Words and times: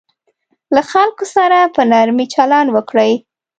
له 0.75 0.81
خلکو 0.91 1.25
سره 1.35 1.57
په 1.75 1.81
نرمي 1.91 2.25
چلند 2.35 2.69
وکړئ. 2.75 3.13